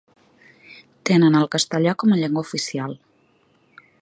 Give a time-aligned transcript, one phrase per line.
[1.09, 2.99] Tenen el castellà com a llengua oficial.